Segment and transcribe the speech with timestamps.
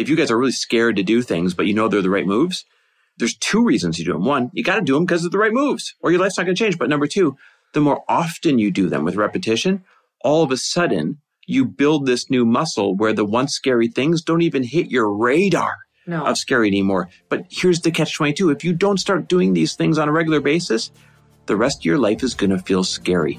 [0.00, 2.26] if you guys are really scared to do things, but you know they're the right
[2.26, 2.64] moves,
[3.18, 4.24] there's two reasons you do them.
[4.24, 6.44] One, you got to do them because they're the right moves or your life's not
[6.44, 6.78] going to change.
[6.78, 7.36] But number two,
[7.74, 9.84] the more often you do them with repetition,
[10.22, 14.42] all of a sudden you build this new muscle where the once scary things don't
[14.42, 15.74] even hit your radar
[16.06, 16.24] No.
[16.24, 17.08] of scary anymore.
[17.28, 18.50] But here's the catch 22.
[18.50, 20.90] If you don't start doing these things on a regular basis,
[21.46, 23.38] the rest of your life is going to feel scary.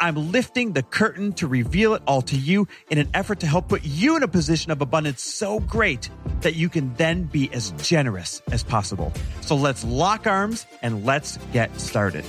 [0.00, 3.68] I'm lifting the curtain to reveal it all to you in an effort to help
[3.68, 7.72] put you in a position of abundance so great that you can then be as
[7.72, 9.12] generous as possible.
[9.40, 12.24] So let's lock arms and let's get started.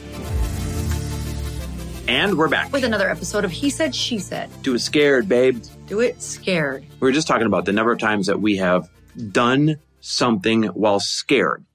[2.08, 2.73] And we're back.
[2.73, 4.50] With another episode of He Said, She Said.
[4.61, 5.64] Do it scared, babe.
[5.88, 6.86] Do it scared.
[7.00, 8.89] We were just talking about the number of times that we have
[9.31, 11.66] done something while scared.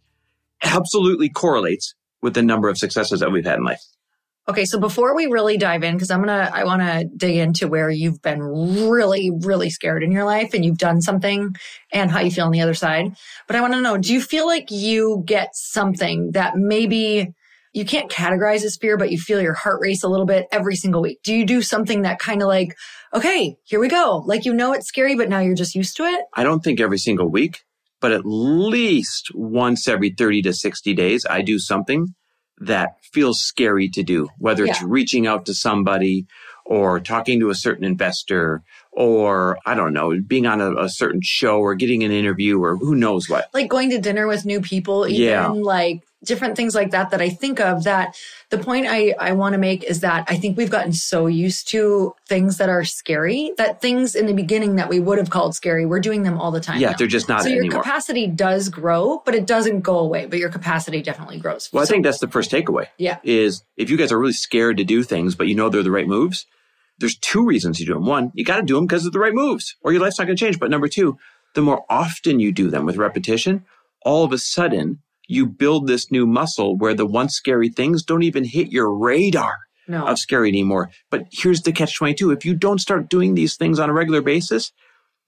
[0.62, 3.82] Absolutely correlates with the number of successes that we've had in life.
[4.48, 7.68] Okay, so before we really dive in, because I'm gonna, I want to dig into
[7.68, 11.54] where you've been really, really scared in your life and you've done something
[11.92, 13.14] and how you feel on the other side.
[13.46, 17.34] But I want to know, do you feel like you get something that maybe
[17.74, 20.76] you can't categorize as fear, but you feel your heart race a little bit every
[20.76, 21.18] single week?
[21.22, 22.74] Do you do something that kind of like,
[23.12, 24.22] okay, here we go.
[24.24, 26.24] Like, you know, it's scary, but now you're just used to it.
[26.32, 27.64] I don't think every single week,
[28.00, 32.14] but at least once every 30 to 60 days, I do something
[32.60, 36.26] that feels scary to do, whether it's reaching out to somebody
[36.64, 41.20] or talking to a certain investor or I don't know, being on a, a certain
[41.22, 43.48] show or getting an interview or who knows what.
[43.54, 45.48] like going to dinner with new people, even Yeah.
[45.48, 48.16] like different things like that that I think of that
[48.50, 51.68] the point I, I want to make is that I think we've gotten so used
[51.68, 55.54] to things that are scary that things in the beginning that we would have called
[55.54, 56.80] scary, we're doing them all the time.
[56.80, 56.96] Yeah, now.
[56.96, 57.82] they're just not so your anymore.
[57.82, 61.70] capacity does grow, but it doesn't go away, but your capacity definitely grows.
[61.72, 62.86] Well, I think that's the first takeaway.
[62.96, 63.18] Yeah.
[63.22, 65.90] Is if you guys are really scared to do things, but you know they're the
[65.90, 66.46] right moves,
[66.98, 68.06] there's two reasons you do them.
[68.06, 70.26] One, you got to do them because they're the right moves or your life's not
[70.26, 70.58] going to change.
[70.58, 71.18] But number two,
[71.54, 73.64] the more often you do them with repetition,
[74.02, 78.24] all of a sudden you build this new muscle where the once scary things don't
[78.24, 80.06] even hit your radar no.
[80.06, 80.90] of scary anymore.
[81.10, 82.32] But here's the catch 22.
[82.32, 84.72] If you don't start doing these things on a regular basis,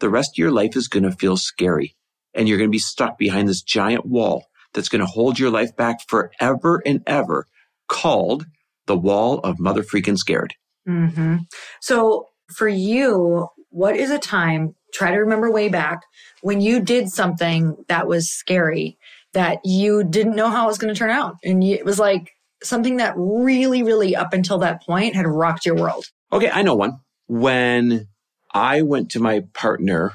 [0.01, 1.95] the rest of your life is going to feel scary
[2.35, 5.51] and you're going to be stuck behind this giant wall that's going to hold your
[5.51, 7.47] life back forever and ever
[7.89, 8.47] called
[8.87, 10.55] the wall of mother freaking scared.
[10.87, 11.37] hmm
[11.81, 16.01] So for you, what is a time, try to remember way back
[16.43, 18.99] when you did something that was scary
[19.33, 21.37] that you didn't know how it was going to turn out.
[21.45, 22.33] And it was like
[22.63, 26.05] something that really, really up until that point had rocked your world.
[26.33, 26.51] Okay.
[26.51, 27.01] I know one.
[27.27, 28.09] When
[28.53, 30.13] I went to my partner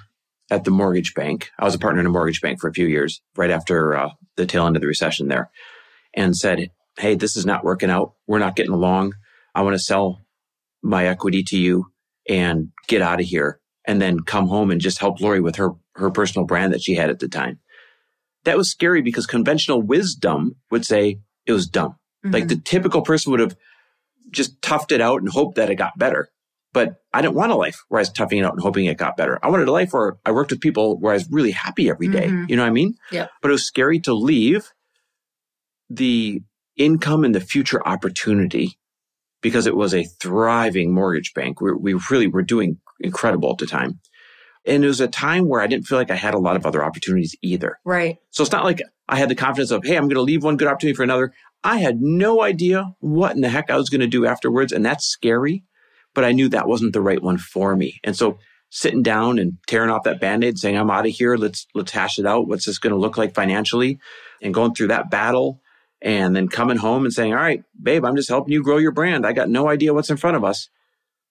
[0.51, 2.87] at the mortgage bank, I was a partner in a mortgage bank for a few
[2.87, 5.49] years right after uh, the tail end of the recession there
[6.13, 8.13] and said, Hey, this is not working out.
[8.27, 9.13] We're not getting along.
[9.53, 10.21] I want to sell
[10.81, 11.87] my equity to you
[12.29, 15.71] and get out of here and then come home and just help Lori with her,
[15.95, 17.59] her personal brand that she had at the time.
[18.45, 21.97] That was scary because conventional wisdom would say it was dumb.
[22.23, 23.55] Like the typical person would have
[24.31, 26.29] just toughed it out and hoped that it got better.
[26.73, 28.97] But I didn't want a life where I was toughing it out and hoping it
[28.97, 29.37] got better.
[29.43, 32.07] I wanted a life where I worked with people where I was really happy every
[32.07, 32.27] day.
[32.27, 32.49] Mhm.
[32.49, 32.95] You know what I mean?
[33.11, 33.29] Yep.
[33.41, 34.71] But it was scary to leave
[35.89, 36.41] the
[36.75, 38.77] income and the future opportunity
[39.41, 41.61] because it was a thriving mortgage bank.
[41.61, 43.99] We, we really were doing incredible at the time.
[44.67, 46.65] And it was a time where I didn't feel like I had a lot of
[46.65, 47.77] other opportunities either.
[47.85, 48.17] Right.
[48.31, 50.57] So it's not like I had the confidence of, hey, I'm going to leave one
[50.57, 51.33] good opportunity for another.
[51.63, 54.71] I had no idea what in the heck I was going to do afterwards.
[54.71, 55.63] And that's scary,
[56.13, 57.99] but I knew that wasn't the right one for me.
[58.03, 58.39] And so
[58.71, 61.37] sitting down and tearing off that band-aid saying, I'm out of here.
[61.37, 62.47] Let's, let's hash it out.
[62.47, 63.99] What's this going to look like financially
[64.41, 65.61] and going through that battle
[66.01, 68.91] and then coming home and saying, all right, babe, I'm just helping you grow your
[68.91, 69.25] brand.
[69.25, 70.69] I got no idea what's in front of us.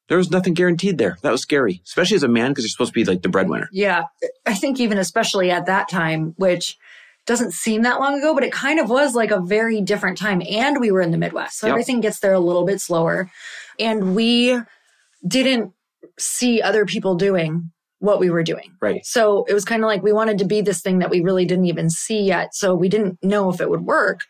[0.08, 1.16] There was nothing guaranteed there.
[1.22, 3.68] That was scary, especially as a man, because you're supposed to be like the breadwinner.
[3.72, 4.04] Yeah.
[4.44, 6.76] I think even especially at that time, which
[7.26, 10.42] doesn't seem that long ago, but it kind of was like a very different time.
[10.48, 11.58] And we were in the Midwest.
[11.58, 11.72] So Yep.
[11.72, 13.30] everything gets there a little bit slower.
[13.80, 14.60] And we
[15.26, 15.72] didn't
[16.18, 18.72] see other people doing what we were doing.
[18.82, 19.06] Right.
[19.06, 21.46] So it was kind of like we wanted to be this thing that we really
[21.46, 22.54] didn't even see yet.
[22.54, 24.24] So we didn't know if it would work.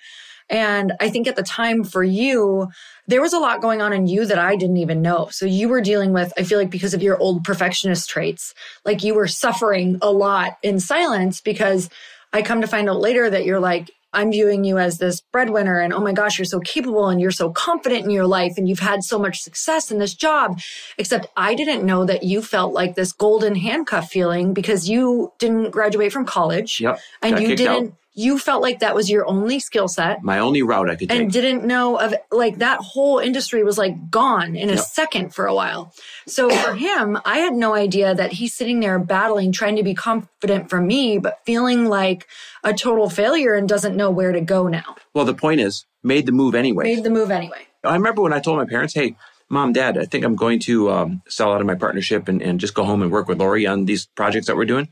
[0.50, 2.68] And I think at the time for you,
[3.06, 5.28] there was a lot going on in you that I didn't even know.
[5.30, 8.54] So you were dealing with, I feel like because of your old perfectionist traits,
[8.84, 11.88] like you were suffering a lot in silence because
[12.32, 15.80] I come to find out later that you're like, I'm viewing you as this breadwinner
[15.80, 18.68] and oh my gosh, you're so capable and you're so confident in your life and
[18.68, 20.60] you've had so much success in this job.
[20.96, 25.70] Except I didn't know that you felt like this golden handcuff feeling because you didn't
[25.70, 26.80] graduate from college.
[26.80, 27.00] Yep.
[27.22, 27.92] And Got you didn't, out.
[28.16, 31.20] You felt like that was your only skill set My only route I could take.
[31.20, 34.84] and didn't know of like that whole industry was like gone in a Yep.
[34.84, 35.92] second for a while.
[36.26, 39.94] So for him, I had no idea that he's sitting there battling, trying to be
[39.94, 42.28] confident for me, but feeling like
[42.62, 44.96] a total failure and doesn't know where to go now.
[45.12, 46.84] well, the point is, made the move anyway.
[46.84, 47.66] Made the move anyway.
[47.82, 49.16] I remember when I told my parents, hey,
[49.48, 52.60] mom, dad, I think I'm going to um, sell out of my partnership and, and
[52.60, 54.88] just go home and work with Lori on these projects that we're doing.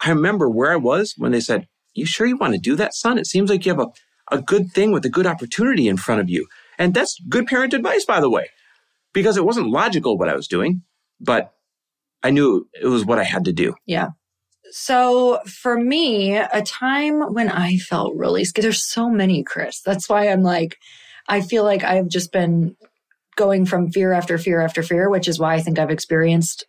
[0.00, 2.94] I remember where I was when they said, you sure you want to do that,
[2.94, 3.18] son?
[3.18, 6.20] It seems like you have a, a good thing with a good opportunity in front
[6.20, 6.46] of you.
[6.78, 8.50] And that's good parent advice, by the way,
[9.12, 10.82] because it wasn't logical what I was doing,
[11.20, 11.52] but
[12.22, 13.74] I knew it was what I had to do.
[13.86, 14.10] Yeah.
[14.70, 19.80] So for me, a time when I felt really scared, there's so many, Chris.
[19.80, 20.76] That's why I'm like,
[21.28, 22.76] I feel like I've just been
[23.36, 26.66] going from fear after fear after fear, which is why I think I've experienced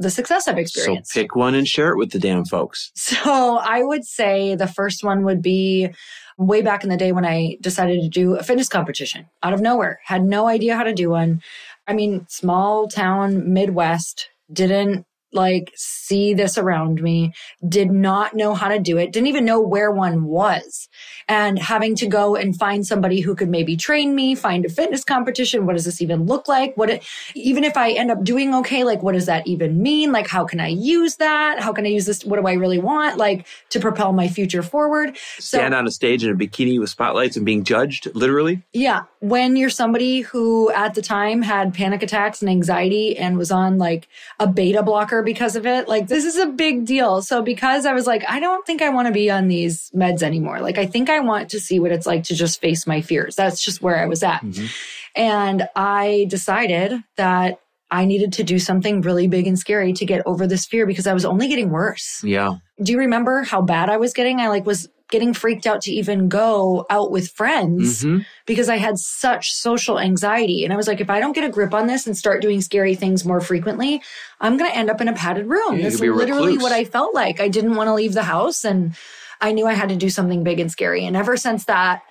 [0.00, 1.12] the success I've experienced.
[1.12, 2.90] So pick one and share it with the damn folks.
[2.94, 5.90] So I would say the first one would be
[6.38, 9.60] way back in the day when I decided to do a fitness competition out of
[9.60, 10.00] nowhere.
[10.04, 11.42] Had no idea how to do one.
[11.86, 17.32] I mean, small town, Midwest, didn't like see this around me,
[17.66, 20.88] did not know how to do it, didn't even know where one was.
[21.28, 25.04] And having to go and find somebody who could maybe train me, find a fitness
[25.04, 25.64] competition.
[25.66, 26.76] What does this even look like?
[26.76, 27.04] What, it,
[27.34, 30.10] even if I end up doing okay, like, what does that even mean?
[30.10, 31.60] Like, how can I use that?
[31.60, 32.24] How can I use this?
[32.24, 33.16] What do I really want?
[33.16, 35.16] Like to propel my future forward.
[35.38, 38.62] So- Stand on a stage in a bikini with spotlights and being judged, literally.
[38.72, 39.02] Yeah.
[39.20, 43.78] When you're somebody who at the time had panic attacks and anxiety and was on
[43.78, 44.08] like
[44.40, 47.22] a beta blocker because of it, like this is a big deal.
[47.22, 50.22] So because I was like, I don't think I want to be on these meds
[50.22, 50.60] anymore.
[50.60, 53.36] Like I think I want to see what it's like to just face my fears.
[53.36, 54.42] That's just where I was at.
[54.42, 54.66] Mm-hmm.
[55.16, 60.24] And I decided that I needed to do something really big and scary to get
[60.24, 62.54] over this fear because I was only getting worse Yeah.
[62.80, 64.38] do you remember how bad I was getting?
[64.38, 68.24] I like was getting freaked out to even go out with friends Mhm.
[68.46, 70.64] because I had such social anxiety.
[70.64, 72.60] And I was like, if I don't get a grip on this and start doing
[72.60, 74.02] scary things more frequently,
[74.40, 75.76] I'm going to end up in a padded room.
[75.76, 77.40] Yeah, That's you'll be a literally what I felt like.
[77.40, 78.94] I didn't want to leave the house and
[79.40, 81.04] I knew I had to do something big and scary.
[81.04, 82.02] And ever since that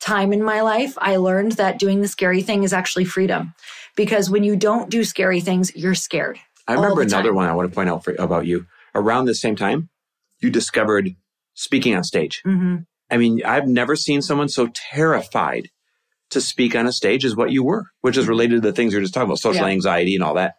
[0.00, 3.54] time in my life, I learned that doing the scary thing is actually freedom.
[3.96, 6.38] Because when you don't do scary things, you're scared.
[6.66, 8.66] I remember another one I want to point out for, about you.
[8.94, 9.88] Around the same time,
[10.40, 11.14] you discovered
[11.58, 12.40] speaking on stage.
[12.44, 12.76] hmm
[13.10, 15.70] I mean, I've never seen someone so terrified
[16.30, 18.92] to speak on a stage as what you were, which is related to the things
[18.92, 19.72] you're just talking about, social Yeah.
[19.72, 20.56] anxiety and all that.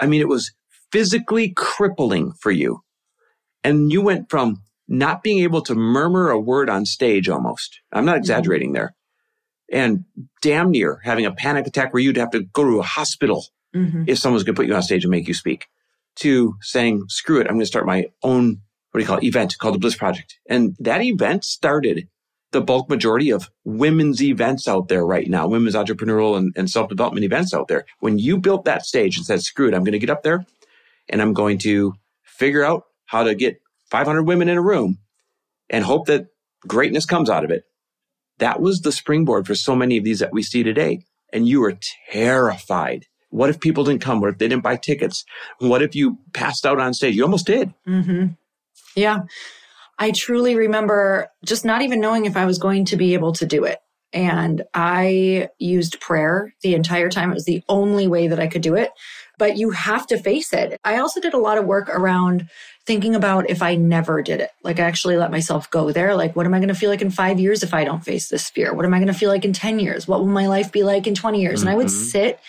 [0.00, 0.50] I mean, it was
[0.90, 2.80] physically crippling for you.
[3.62, 7.80] And you went from not being able to murmur a word on stage almost.
[7.92, 8.94] I'm not exaggerating there.
[9.70, 10.04] And
[10.40, 14.04] damn near having a panic attack where you'd have to go to a hospital hmm
[14.06, 15.66] if someone's going to put you on stage and make you speak
[16.16, 18.62] to saying, screw it, I'm going to start my own,
[18.92, 20.38] what do you call it, event called the Bliss Project.
[20.48, 22.08] And that event started
[22.52, 27.24] the bulk majority of women's events out there right now, women's entrepreneurial and, and self-development
[27.24, 27.86] events out there.
[28.00, 30.44] When you built that stage and said, screw it, I'm going to get up there
[31.08, 34.98] and I'm going to figure out how to get 500 women in a room
[35.70, 36.26] and hope that
[36.66, 37.64] greatness comes out of it.
[38.38, 41.04] That was the springboard for so many of these that we see today.
[41.32, 41.78] And you were
[42.10, 43.06] terrified.
[43.30, 44.20] What if people didn't come?
[44.20, 45.24] What if they didn't buy tickets?
[45.58, 47.16] What if you passed out on stage?
[47.16, 47.72] You almost did.
[47.86, 48.26] hmm
[48.94, 49.22] Yeah.
[49.98, 53.46] I truly remember just not even knowing if I was going to be able to
[53.46, 53.78] do it.
[54.14, 57.30] And I used prayer the entire time.
[57.30, 58.90] It was the only way that I could do it.
[59.38, 60.78] But you have to face it.
[60.84, 62.48] I also did a lot of work around
[62.84, 64.50] thinking about if I never did it.
[64.62, 66.14] Like I actually let myself go there.
[66.14, 68.28] Like, what am I going to feel like in five years if I don't face
[68.28, 68.74] this fear?
[68.74, 70.06] What am I going to feel like in 10 years?
[70.06, 71.62] What will my life be like in 20 years?
[71.62, 71.90] And I would Mhm.
[71.90, 72.40] sit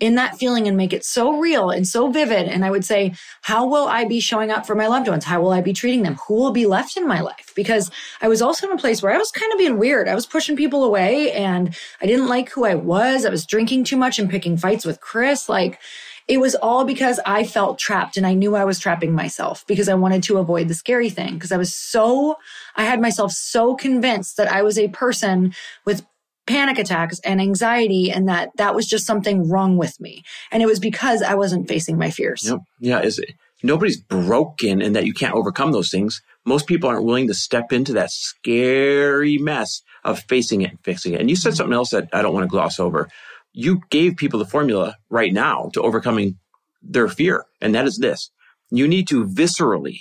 [0.00, 2.46] in that feeling and make it so real and so vivid.
[2.48, 5.24] And I would say, how will I be showing up for my loved ones?
[5.24, 6.16] How will I be treating them?
[6.26, 7.52] Who will be left in my life?
[7.54, 10.08] Because I was also in a place where I was kind of being weird.
[10.08, 13.24] I was pushing people away and I didn't like who I was.
[13.24, 15.48] I was drinking too much and picking fights with Chris.
[15.48, 15.78] Like,
[16.26, 19.88] it was all because I felt trapped and I knew I was trapping myself because
[19.88, 21.34] I wanted to avoid the scary thing.
[21.34, 22.36] Because I was so,
[22.76, 26.04] I had myself so convinced that I was a person with
[26.46, 30.22] panic attacks and anxiety and that that was just something wrong with me.
[30.50, 32.42] And it was because I wasn't facing my fears.
[32.44, 32.58] Yep.
[32.80, 33.00] Yeah.
[33.00, 33.32] Is it,
[33.62, 36.22] nobody's broken and that you can't overcome those things.
[36.44, 41.14] Most people aren't willing to step into that scary mess of facing it and fixing
[41.14, 41.20] it.
[41.20, 41.56] And you said mm-hmm.
[41.56, 43.08] something else that I don't want to gloss over.
[43.52, 46.38] You gave people the formula right now to overcoming
[46.82, 47.46] their fear.
[47.60, 48.30] And that is this.
[48.70, 50.00] You need to viscerally,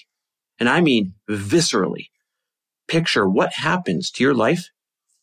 [0.60, 2.08] and I mean viscerally,
[2.88, 4.70] picture what happens to your life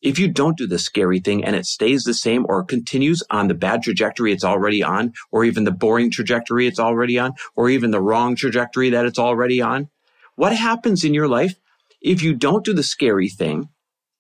[0.02, 3.48] if you don't do the scary thing and it stays the same or continues on
[3.48, 7.68] the bad trajectory it's already on, or even the boring trajectory it's already on, or
[7.68, 9.88] even the wrong trajectory that it's already on,
[10.36, 11.54] what happens in your life
[12.00, 13.68] if you don't do the scary thing?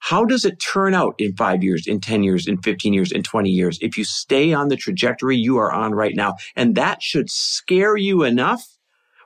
[0.00, 3.22] How does it turn out in five years, in 10 years, in 15 years, in
[3.22, 6.36] 20 years if you stay on the trajectory you are on right now?
[6.56, 8.66] And that should scare you enough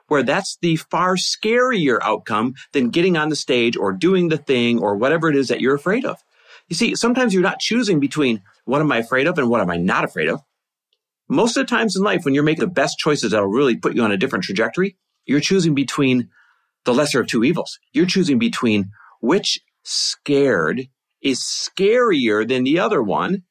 [0.07, 4.79] where that's the far scarier outcome than getting on the stage or doing the thing
[4.79, 6.23] or whatever it is that you're afraid of.
[6.67, 9.69] You see, sometimes you're not choosing between what am I afraid of and what am
[9.69, 10.41] I not afraid of.
[11.27, 13.95] Most of the times in life, when you're making the best choices that'll really put
[13.95, 16.29] you on a different trajectory, you're choosing between
[16.85, 17.79] the lesser of two evils.
[17.93, 18.91] You're choosing between
[19.21, 20.87] which scared
[21.21, 23.43] is scarier than the other one.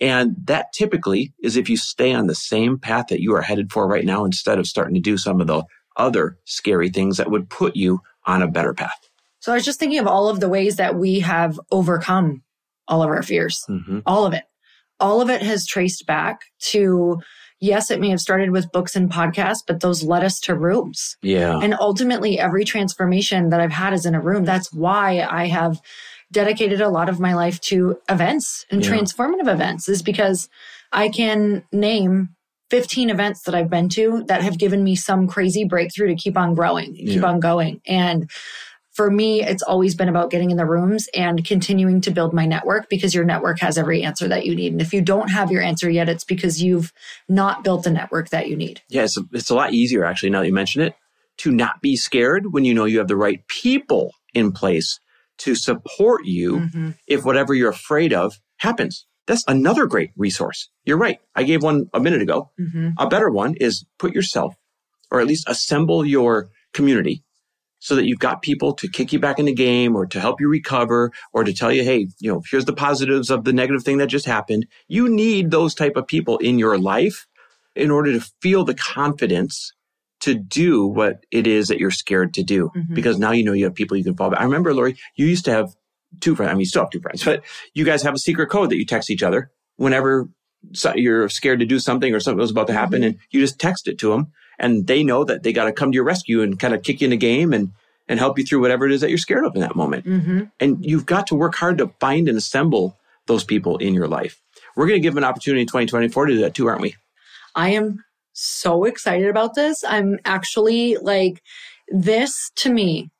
[0.00, 3.72] And that typically is if you stay on the same path that you are headed
[3.72, 5.64] for right now, instead of starting to do some of the
[5.96, 9.09] other scary things that would put you on a better path.
[9.40, 12.42] So I was just thinking of all of the ways that we have overcome
[12.88, 14.00] all of our fears, mm-hmm.
[14.06, 14.44] all of it.
[14.98, 17.18] All of it has traced back to,
[17.58, 21.16] yes, it may have started with books and podcasts, but those led us to rooms.
[21.22, 21.58] Yeah.
[21.58, 24.44] And ultimately, every transformation that I've had is in a room.
[24.44, 25.80] That's why I have
[26.30, 28.90] dedicated a lot of my life to events and yeah.
[28.90, 30.50] transformative events, is because
[30.92, 32.30] I can name
[32.70, 36.36] 15 events that I've been to that have given me some crazy breakthrough to keep
[36.36, 37.26] on growing, keep yeah.
[37.26, 37.80] on going.
[37.86, 38.30] And
[38.92, 42.44] for me, it's always been about getting in the rooms and continuing to build my
[42.44, 44.72] network because your network has every answer that you need.
[44.72, 46.92] And if you don't have your answer yet, it's because you've
[47.28, 48.82] not built the network that you need.
[48.88, 50.94] Yeah, it's a, it's a lot easier actually now that you mention it
[51.38, 54.98] to not be scared when you know you have the right people in place
[55.38, 56.90] to support you mm-hmm.
[57.06, 59.06] if whatever you're afraid of happens.
[59.26, 60.68] That's another great resource.
[60.84, 61.20] You're right.
[61.36, 62.50] I gave one a minute ago.
[62.60, 62.90] Mm-hmm.
[62.98, 64.54] A better one is put yourself
[65.10, 67.24] or at least assemble your community
[67.80, 70.40] so that you've got people to kick you back in the game or to help
[70.40, 73.82] you recover or to tell you, hey, you know, here's the positives of the negative
[73.82, 74.66] thing that just happened.
[74.86, 77.26] You need those type of people in your life
[77.74, 79.72] in order to feel the confidence
[80.20, 82.70] to do what it is that you're scared to do.
[82.76, 82.94] Mm-hmm.
[82.94, 84.40] Because now you know you have people you can fall back.
[84.40, 85.74] I remember, Lori, you used to have
[86.20, 86.50] two friends.
[86.50, 88.76] I mean, you still have two friends, but you guys have a secret code that
[88.76, 90.28] you text each other whenever
[90.94, 93.10] you're scared to do something or something was about to happen mm-hmm.
[93.10, 95.90] and you just text it to them and they know that they got to come
[95.90, 97.72] to your rescue and kind of kick you in the game and
[98.08, 100.04] and help you through whatever it is that you're scared of in that moment.
[100.04, 100.42] Mm-hmm.
[100.58, 104.42] And you've got to work hard to find and assemble those people in your life.
[104.74, 106.96] We're going to give them an opportunity in 2024 to do that too, aren't we?
[107.54, 109.84] I am so excited about this.
[109.84, 111.40] I'm actually like,
[111.90, 113.10] this to me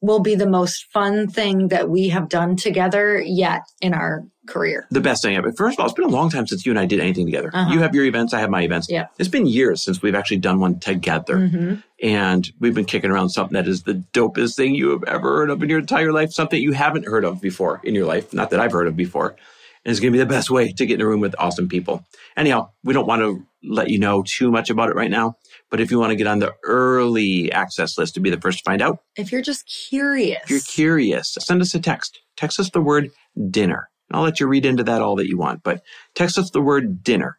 [0.00, 4.86] will be the most fun thing that we have done together yet in our career.
[4.90, 5.52] The best thing ever.
[5.52, 7.50] First of all, it's been a long time since you and I did anything together.
[7.52, 7.72] Uh-huh.
[7.72, 8.88] You have your events, I have my events.
[8.90, 9.06] Yeah.
[9.18, 11.36] It's been years since we've actually done one together.
[11.36, 11.74] Mm-hmm.
[12.02, 15.50] And we've been kicking around something that is the dopest thing you have ever heard
[15.50, 18.50] of in your entire life, something you haven't heard of before in your life, not
[18.50, 19.36] that I've heard of before.
[19.84, 21.68] And it's going to be the best way to get in a room with awesome
[21.68, 22.04] people.
[22.36, 25.36] Anyhow, we don't want to let you know too much about it right now.
[25.70, 28.58] But if you want to get on the early access list to be the first
[28.58, 32.20] to find out, if you're just curious, if you're curious, send us a text.
[32.36, 33.10] Text us the word
[33.50, 33.88] dinner.
[34.12, 35.82] I'll let you read into that all that you want, but
[36.14, 37.38] text us the word dinner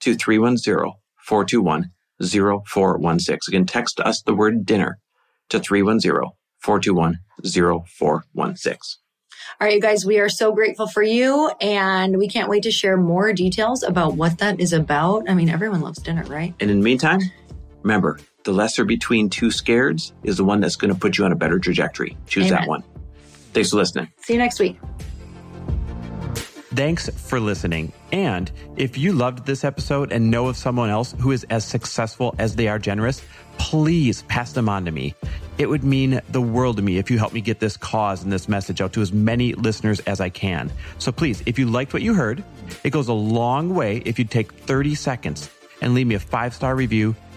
[0.00, 3.38] to 310 421 0416.
[3.48, 4.98] Again, text us the word dinner
[5.48, 6.12] to 310
[6.60, 8.78] 421 0416.
[9.60, 12.70] All right, you guys, we are so grateful for you and we can't wait to
[12.70, 15.28] share more details about what that is about.
[15.28, 16.54] I mean, everyone loves dinner, right?
[16.60, 17.20] And in the meantime,
[17.82, 21.32] remember, the lesser between two scareds is the one that's going to put you on
[21.32, 22.16] a better trajectory.
[22.26, 22.60] Choose Amen.
[22.60, 22.84] that one.
[23.52, 24.08] Thanks for listening.
[24.22, 24.78] See you next week.
[26.74, 27.92] Thanks for listening.
[28.12, 32.34] And if you loved this episode and know of someone else who is as successful
[32.38, 33.22] as they are generous,
[33.58, 35.14] please pass them on to me.
[35.58, 38.32] It would mean the world to me if you help me get this cause and
[38.32, 40.72] this message out to as many listeners as I can.
[40.98, 42.42] So please, if you liked what you heard,
[42.84, 45.50] it goes a long way if you take 30 seconds
[45.82, 47.14] and leave me a five star review